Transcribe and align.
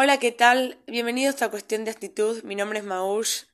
Hola, 0.00 0.20
¿qué 0.20 0.30
tal? 0.30 0.78
Bienvenidos 0.86 1.42
a 1.42 1.50
Cuestión 1.50 1.84
de 1.84 1.90
Actitud. 1.90 2.44
Mi 2.44 2.54
nombre 2.54 2.78
es 2.78 2.84
Maush 2.84 3.46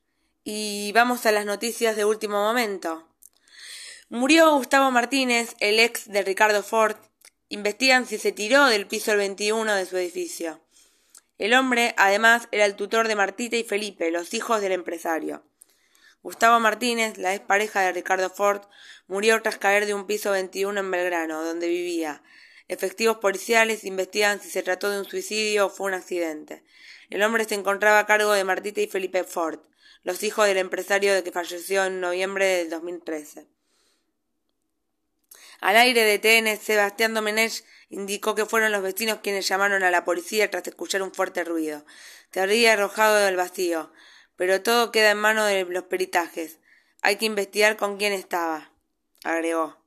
y 0.45 0.93
vamos 0.93 1.25
a 1.25 1.33
las 1.33 1.47
noticias 1.47 1.97
de 1.97 2.05
último 2.05 2.37
momento. 2.37 3.09
Murió 4.11 4.55
Gustavo 4.55 4.91
Martínez, 4.91 5.57
el 5.61 5.81
ex 5.81 6.07
de 6.07 6.21
Ricardo 6.21 6.63
Ford. 6.63 6.97
Investigan 7.49 8.05
si 8.05 8.19
se 8.19 8.31
tiró 8.31 8.67
del 8.67 8.87
piso 8.87 9.17
21 9.17 9.75
de 9.75 9.87
su 9.87 9.97
edificio. 9.97 10.61
El 11.39 11.55
hombre, 11.55 11.95
además, 11.97 12.47
era 12.53 12.67
el 12.67 12.77
tutor 12.77 13.09
de 13.09 13.17
Martita 13.17 13.57
y 13.57 13.65
Felipe, 13.65 14.11
los 14.11 14.35
hijos 14.35 14.61
del 14.61 14.73
empresario. 14.73 15.47
Gustavo 16.23 16.61
Martínez, 16.61 17.17
la 17.17 17.35
ex 17.35 17.43
pareja 17.47 17.81
de 17.81 17.93
Ricardo 17.93 18.29
Ford, 18.29 18.61
murió 19.07 19.41
tras 19.41 19.57
caer 19.57 19.87
de 19.87 19.95
un 19.95 20.07
piso 20.07 20.33
21 20.33 20.79
en 20.79 20.91
Belgrano, 20.91 21.43
donde 21.43 21.69
vivía, 21.69 22.23
Efectivos 22.69 23.19
policiales 23.19 23.85
investigan 23.85 24.41
si 24.41 24.49
se 24.49 24.63
trató 24.63 24.91
de 24.91 24.99
un 24.99 25.05
suicidio 25.05 25.67
o 25.67 25.71
fue 25.71 25.87
un 25.89 25.95
accidente. 25.95 26.65
El 27.11 27.23
hombre 27.23 27.45
se 27.45 27.55
encontraba 27.55 27.99
a 27.99 28.07
cargo 28.07 28.33
de 28.33 28.45
Martita 28.45 28.81
y 28.81 28.87
Felipe 28.87 29.25
Ford, 29.25 29.61
los 30.03 30.23
hijos 30.23 30.47
del 30.47 30.57
empresario 30.57 31.15
de 31.15 31.23
que 31.23 31.33
falleció 31.33 31.85
en 31.85 32.01
noviembre 32.01 32.47
de 32.47 32.69
2013. 32.69 33.47
Al 35.61 35.77
aire 35.77 36.03
de 36.03 36.19
TN, 36.19 36.63
Sebastián 36.63 37.15
Domenech 37.15 37.65
indicó 37.89 38.35
que 38.35 38.47
fueron 38.47 38.73
los 38.73 38.83
vecinos 38.83 39.21
quienes 39.23 39.47
llamaron 39.47 39.83
a 39.83 39.91
la 39.91 40.05
policía 40.05 40.51
tras 40.51 40.67
escuchar 40.67 41.03
un 41.03 41.15
fuerte 41.15 41.45
ruido. 41.45 41.85
Se 42.33 42.41
habría 42.41 42.73
arrojado 42.73 43.17
del 43.17 43.37
vacío, 43.37 43.93
pero 44.37 44.63
todo 44.63 44.91
queda 44.91 45.11
en 45.11 45.19
manos 45.19 45.49
de 45.49 45.65
los 45.65 45.85
peritajes. 45.85 46.59
Hay 47.03 47.17
que 47.17 47.27
investigar 47.27 47.77
con 47.77 47.99
quién 47.99 48.13
estaba, 48.13 48.73
agregó. 49.23 49.79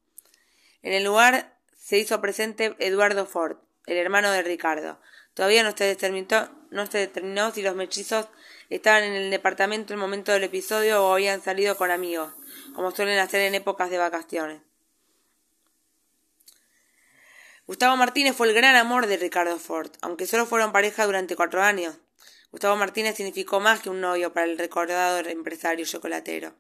En 0.82 0.94
el 0.94 1.04
lugar 1.04 1.57
se 1.88 1.98
hizo 1.98 2.20
presente 2.20 2.76
Eduardo 2.80 3.26
Ford, 3.26 3.60
el 3.86 3.96
hermano 3.96 4.30
de 4.30 4.42
Ricardo. 4.42 5.00
Todavía 5.34 5.64
no 5.64 5.72
se 5.72 5.86
determinó, 5.86 6.28
no 6.70 6.86
se 6.86 6.98
determinó 6.98 7.52
si 7.52 7.62
los 7.62 7.78
mechizos 7.78 8.28
estaban 8.70 9.04
en 9.04 9.14
el 9.14 9.32
departamento 9.32 9.94
en 9.94 10.00
el 10.00 10.02
momento 10.02 10.34
del 10.34 10.44
episodio 10.44 11.02
o 11.02 11.14
habían 11.14 11.42
salido 11.42 11.78
con 11.78 11.90
amigos, 11.90 12.34
como 12.76 12.92
suelen 12.92 13.20
hacer 13.20 13.40
en 13.40 13.56
épocas 13.56 13.90
de 13.90 14.00
vacaciones. 14.00 14.62
Gustavo 17.68 17.96
Martínez 17.96 18.36
fue 18.36 18.50
el 18.50 18.54
gran 18.54 18.76
amor 18.76 19.08
de 19.08 19.16
Ricardo 19.16 19.58
Ford, 19.58 19.92
aunque 20.02 20.28
solo 20.28 20.46
fueron 20.46 20.74
pareja 20.74 21.06
durante 21.06 21.38
cuatro 21.38 21.64
años. 21.64 21.96
Gustavo 22.58 22.76
Martínez 22.76 23.16
significó 23.16 23.60
más 23.60 23.82
que 23.82 23.92
un 23.92 24.02
novio 24.02 24.34
para 24.34 24.48
el 24.48 24.58
recordado 24.58 25.20
empresario 25.30 25.86
chocolatero. 25.86 26.56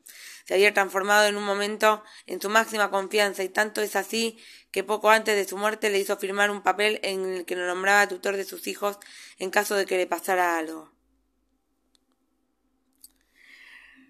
Se 0.45 0.53
había 0.53 0.71
transformado 0.71 1.25
en 1.25 1.35
un 1.37 1.43
momento 1.43 2.03
en 2.27 2.39
su 2.39 2.49
máxima 2.49 2.91
confianza 2.91 3.43
y 3.43 3.49
tanto 3.49 3.81
es 3.81 3.95
así 3.95 4.37
que 4.69 4.83
poco 4.83 5.09
antes 5.09 5.35
de 5.35 5.47
su 5.47 5.57
muerte 5.57 5.89
le 5.89 5.97
hizo 5.97 6.15
firmar 6.17 6.51
un 6.51 6.61
papel 6.61 6.99
en 7.01 7.25
el 7.25 7.45
que 7.45 7.55
lo 7.55 7.65
nombraba 7.65 8.07
tutor 8.07 8.37
de 8.37 8.43
sus 8.43 8.67
hijos 8.67 8.99
en 9.39 9.49
caso 9.49 9.73
de 9.73 9.87
que 9.87 9.97
le 9.97 10.05
pasara 10.05 10.59
algo. 10.59 10.91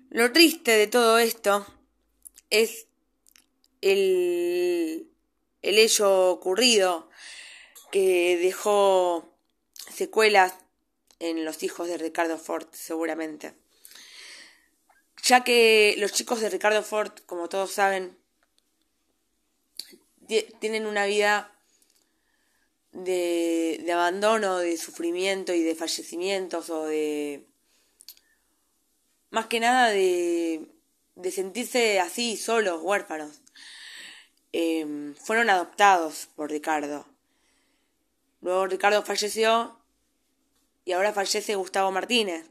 Lo 0.09 0.33
triste 0.33 0.71
de 0.71 0.88
todo 0.88 1.19
esto 1.19 1.65
es 2.49 2.88
el, 3.80 5.09
el 5.61 5.77
hecho 5.80 6.31
ocurrido 6.31 7.09
que 7.93 8.38
dejó 8.41 9.33
secuelas 9.89 10.66
en 11.19 11.45
los 11.45 11.63
hijos 11.63 11.87
de 11.87 11.97
Ricardo 11.97 12.37
Ford, 12.37 12.67
seguramente. 12.71 13.53
Ya 15.23 15.43
que 15.43 15.95
los 15.97 16.13
chicos 16.13 16.41
de 16.41 16.49
Ricardo 16.49 16.83
Ford, 16.83 17.11
como 17.25 17.49
todos 17.49 17.71
saben, 17.71 18.17
tienen 20.59 20.85
una 20.85 21.05
vida 21.05 21.53
de, 22.91 23.85
abandono, 23.91 24.57
de 24.59 24.77
sufrimiento 24.77 25.53
y 25.53 25.61
de 25.61 25.75
fallecimientos 25.75 26.69
o 26.69 26.85
de... 26.85 27.47
Más 29.29 29.47
que 29.47 29.59
nada 29.59 29.89
de, 29.89 30.71
de 31.15 31.31
sentirse 31.31 31.99
así, 31.99 32.37
solos, 32.37 32.81
huérfanos. 32.81 33.42
Em, 34.53 35.13
fueron 35.15 35.49
adoptados 35.49 36.30
por 36.36 36.49
Ricardo. 36.49 37.05
Luego 38.42 38.67
Ricardo 38.67 39.03
falleció 39.03 39.77
y 40.87 40.93
ahora 40.93 41.11
fallece 41.11 41.55
Gustavo 41.55 41.92
Martínez, 41.92 42.49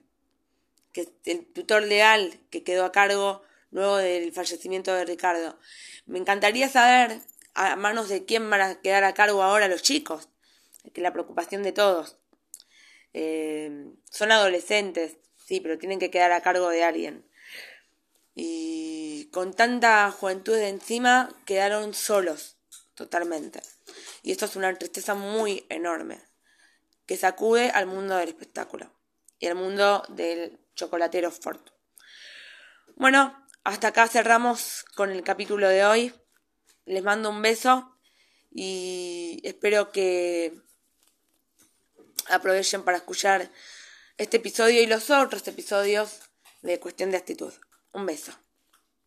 que 0.92 1.00
es 1.00 1.08
el 1.24 1.46
tutor 1.46 1.82
leal 1.82 2.38
que 2.50 2.62
quedó 2.62 2.84
a 2.84 2.92
cargo 2.92 3.42
luego 3.70 3.96
del 3.96 4.30
fallecimiento 4.30 4.92
de 4.92 5.06
Ricardo. 5.06 5.58
Me 6.04 6.18
encantaría 6.18 6.68
saber 6.68 7.22
a 7.54 7.76
manos 7.76 8.10
de 8.10 8.26
quién 8.26 8.50
van 8.50 8.60
a 8.60 8.74
quedar 8.82 9.04
a 9.04 9.14
cargo 9.14 9.42
ahora 9.42 9.68
los 9.68 9.80
chicos, 9.80 10.28
que 10.92 11.00
la 11.00 11.14
preocupación 11.14 11.62
de 11.62 11.72
todos. 11.72 12.18
Eh, 13.14 13.86
son 14.10 14.30
adolescentes, 14.30 15.16
sí, 15.42 15.60
pero 15.60 15.78
tienen 15.78 15.98
que 15.98 16.10
quedar 16.10 16.32
a 16.32 16.42
cargo 16.42 16.68
de 16.68 16.84
alguien. 16.84 17.24
Y 18.34 19.30
con 19.32 19.54
tanta 19.54 20.10
juventud 20.10 20.56
de 20.56 20.68
encima 20.68 21.30
quedaron 21.46 21.94
solos, 21.94 22.58
totalmente. 22.94 23.62
Y 24.22 24.32
esto 24.32 24.44
es 24.44 24.56
una 24.56 24.74
tristeza 24.74 25.14
muy 25.14 25.64
enorme 25.70 26.20
que 27.06 27.16
sacude 27.16 27.70
al 27.70 27.86
mundo 27.86 28.16
del 28.16 28.28
espectáculo 28.28 28.92
y 29.38 29.46
al 29.46 29.54
mundo 29.54 30.02
del 30.08 30.58
chocolatero 30.74 31.30
Ford. 31.30 31.60
Bueno, 32.96 33.46
hasta 33.64 33.88
acá 33.88 34.08
cerramos 34.08 34.84
con 34.94 35.10
el 35.10 35.22
capítulo 35.22 35.68
de 35.68 35.84
hoy. 35.84 36.14
Les 36.84 37.02
mando 37.02 37.30
un 37.30 37.42
beso 37.42 37.96
y 38.50 39.40
espero 39.44 39.90
que 39.92 40.60
aprovechen 42.28 42.84
para 42.84 42.98
escuchar 42.98 43.50
este 44.18 44.38
episodio 44.38 44.82
y 44.82 44.86
los 44.86 45.10
otros 45.10 45.46
episodios 45.48 46.20
de 46.62 46.80
Cuestión 46.80 47.10
de 47.10 47.18
Actitud. 47.18 47.52
Un 47.92 48.06
beso. 48.06 48.32